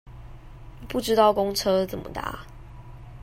[0.89, 2.39] 不知道公車怎麼搭